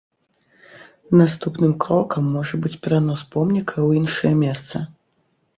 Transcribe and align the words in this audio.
Наступным 1.19 1.73
крокам 1.83 2.23
можа 2.37 2.55
быць 2.63 2.73
перанос 2.87 3.21
помніка 3.37 3.73
ў 3.87 4.03
іншае 4.03 4.33
месца. 4.45 4.75